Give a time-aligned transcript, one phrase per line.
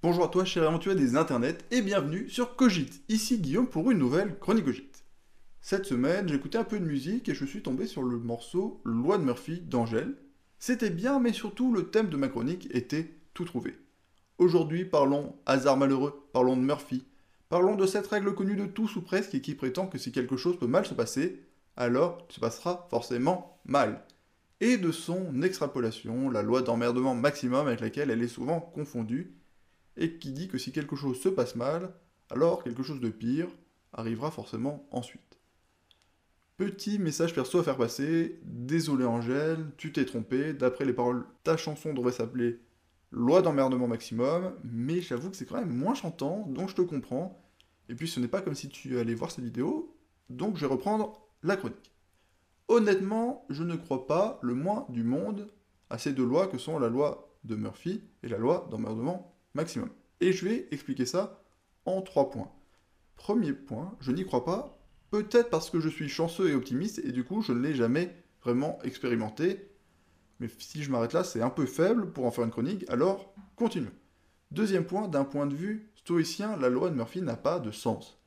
[0.00, 3.02] Bonjour à toi, cher aventuré des internets, et bienvenue sur Cogite.
[3.08, 5.02] Ici Guillaume pour une nouvelle chronique Cogite.
[5.60, 9.18] Cette semaine, écouté un peu de musique et je suis tombé sur le morceau Loi
[9.18, 10.14] de Murphy d'Angèle.
[10.60, 13.76] C'était bien, mais surtout le thème de ma chronique était tout trouvé.
[14.38, 17.04] Aujourd'hui, parlons hasard malheureux, parlons de Murphy,
[17.48, 20.36] parlons de cette règle connue de tous ou presque et qui prétend que si quelque
[20.36, 21.42] chose peut mal se passer,
[21.76, 24.04] alors se passera forcément mal.
[24.60, 29.34] Et de son extrapolation, la loi d'emmerdement maximum avec laquelle elle est souvent confondue,
[29.98, 31.92] et qui dit que si quelque chose se passe mal,
[32.30, 33.48] alors quelque chose de pire
[33.92, 35.38] arrivera forcément ensuite.
[36.56, 41.56] Petit message perso à faire passer, désolé Angèle, tu t'es trompé, d'après les paroles, ta
[41.56, 42.60] chanson devrait s'appeler
[43.10, 47.42] Loi d'emmerdement maximum, mais j'avoue que c'est quand même moins chantant, donc je te comprends.
[47.88, 49.96] Et puis ce n'est pas comme si tu allais voir cette vidéo,
[50.28, 51.94] donc je vais reprendre la chronique.
[52.68, 55.48] Honnêtement, je ne crois pas le moins du monde
[55.88, 59.90] à ces deux lois que sont la loi de Murphy et la loi d'emmerdement maximum.
[60.20, 61.42] Et je vais expliquer ça
[61.84, 62.50] en trois points.
[63.16, 67.10] Premier point, je n'y crois pas, peut-être parce que je suis chanceux et optimiste, et
[67.10, 69.68] du coup je ne l'ai jamais vraiment expérimenté.
[70.38, 73.34] Mais si je m'arrête là, c'est un peu faible pour en faire une chronique, alors
[73.56, 73.90] continuons.
[74.52, 78.22] Deuxième point, d'un point de vue stoïcien, la loi de Murphy n'a pas de sens.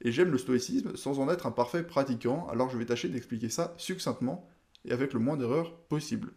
[0.00, 3.50] Et j'aime le stoïcisme sans en être un parfait pratiquant, alors je vais tâcher d'expliquer
[3.50, 4.48] ça succinctement
[4.86, 6.32] et avec le moins d'erreurs possible.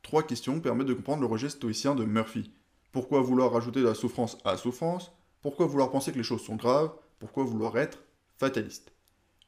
[0.00, 2.50] Trois questions permettent de comprendre le rejet stoïcien de Murphy.
[2.92, 5.12] Pourquoi vouloir rajouter de la souffrance à la souffrance?
[5.40, 6.92] Pourquoi vouloir penser que les choses sont graves?
[7.20, 8.04] Pourquoi vouloir être
[8.36, 8.92] fataliste?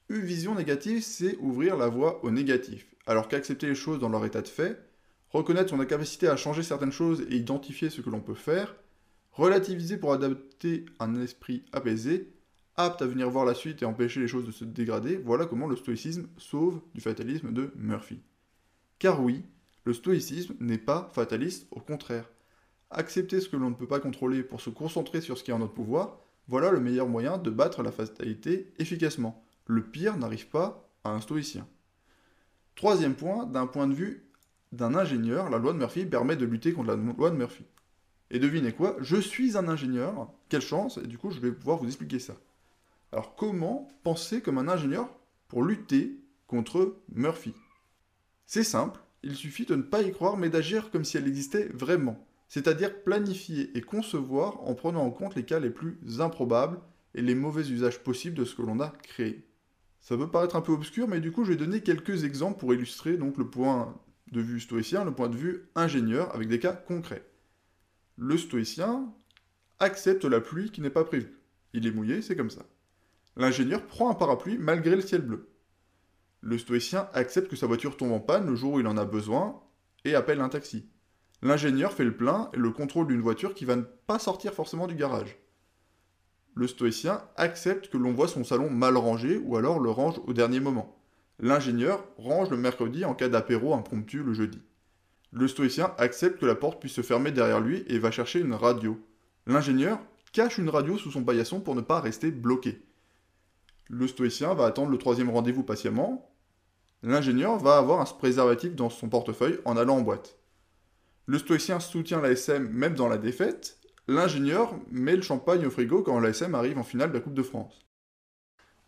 [0.08, 4.24] Une vision négative, c'est ouvrir la voie au négatif, alors qu'accepter les choses dans leur
[4.24, 4.82] état de fait,
[5.28, 8.76] reconnaître son incapacité à changer certaines choses et identifier ce que l'on peut faire,
[9.32, 12.32] relativiser pour adapter un esprit apaisé,
[12.76, 15.66] apte à venir voir la suite et empêcher les choses de se dégrader, voilà comment
[15.66, 18.20] le stoïcisme sauve du fatalisme de Murphy.
[18.98, 19.44] Car oui,
[19.84, 22.30] le stoïcisme n'est pas fataliste, au contraire
[22.94, 25.54] accepter ce que l'on ne peut pas contrôler pour se concentrer sur ce qui est
[25.54, 29.44] en notre pouvoir, voilà le meilleur moyen de battre la fatalité efficacement.
[29.66, 31.66] Le pire n'arrive pas à un stoïcien.
[32.74, 34.24] Troisième point, d'un point de vue
[34.72, 37.64] d'un ingénieur, la loi de Murphy permet de lutter contre la loi de Murphy.
[38.30, 41.78] Et devinez quoi, je suis un ingénieur, quelle chance, et du coup je vais pouvoir
[41.78, 42.34] vous expliquer ça.
[43.12, 45.08] Alors comment penser comme un ingénieur
[45.48, 46.18] pour lutter
[46.48, 47.54] contre Murphy?
[48.46, 51.68] C'est simple, il suffit de ne pas y croire mais d'agir comme si elle existait
[51.72, 56.78] vraiment c'est-à-dire planifier et concevoir en prenant en compte les cas les plus improbables
[57.16, 59.44] et les mauvais usages possibles de ce que l'on a créé.
[59.98, 62.72] Ça peut paraître un peu obscur, mais du coup je vais donner quelques exemples pour
[62.72, 64.00] illustrer donc le point
[64.30, 67.26] de vue stoïcien, le point de vue ingénieur, avec des cas concrets.
[68.16, 69.12] Le stoïcien
[69.80, 71.40] accepte la pluie qui n'est pas prévue.
[71.72, 72.64] Il est mouillé, c'est comme ça.
[73.36, 75.48] L'ingénieur prend un parapluie malgré le ciel bleu.
[76.40, 79.04] Le stoïcien accepte que sa voiture tombe en panne le jour où il en a
[79.04, 79.60] besoin
[80.04, 80.88] et appelle un taxi.
[81.42, 84.86] L'ingénieur fait le plein et le contrôle d'une voiture qui va ne pas sortir forcément
[84.86, 85.36] du garage.
[86.54, 90.32] Le stoïcien accepte que l'on voit son salon mal rangé ou alors le range au
[90.32, 90.96] dernier moment.
[91.40, 94.62] L'ingénieur range le mercredi en cas d'apéro impromptu le jeudi.
[95.32, 98.54] Le stoïcien accepte que la porte puisse se fermer derrière lui et va chercher une
[98.54, 98.96] radio.
[99.46, 99.98] L'ingénieur
[100.32, 102.80] cache une radio sous son paillasson pour ne pas rester bloqué.
[103.88, 106.30] Le stoïcien va attendre le troisième rendez-vous patiemment.
[107.02, 110.38] L'ingénieur va avoir un préservatif dans son portefeuille en allant en boîte.
[111.26, 113.80] Le stoïcien soutient l'ASM même dans la défaite.
[114.08, 117.42] L'ingénieur met le champagne au frigo quand l'ASM arrive en finale de la Coupe de
[117.42, 117.86] France.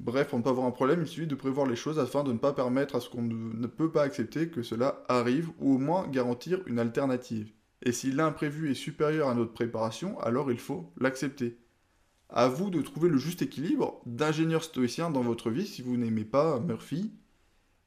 [0.00, 2.32] Bref, pour ne pas avoir un problème, il suffit de prévoir les choses afin de
[2.32, 5.78] ne pas permettre à ce qu'on ne peut pas accepter que cela arrive, ou au
[5.78, 7.50] moins garantir une alternative.
[7.82, 11.58] Et si l'imprévu est supérieur à notre préparation, alors il faut l'accepter.
[12.28, 16.24] À vous de trouver le juste équilibre d'ingénieur stoïcien dans votre vie si vous n'aimez
[16.24, 17.14] pas Murphy,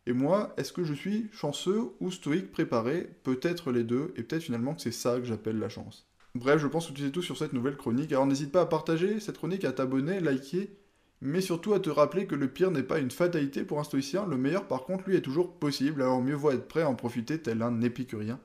[0.05, 3.09] et moi, est-ce que je suis chanceux ou stoïque préparé?
[3.23, 6.07] Peut-être les deux, et peut-être finalement que c'est ça que j'appelle la chance.
[6.35, 8.65] Bref, je pense que tu sais tout sur cette nouvelle chronique, alors n'hésite pas à
[8.65, 10.77] partager cette chronique, à t'abonner, liker,
[11.21, 14.25] mais surtout à te rappeler que le pire n'est pas une fatalité pour un stoïcien,
[14.25, 16.95] le meilleur par contre lui est toujours possible, alors mieux vaut être prêt à en
[16.95, 18.39] profiter tel un épicurien.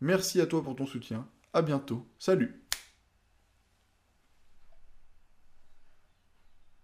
[0.00, 2.65] Merci à toi pour ton soutien, à bientôt, salut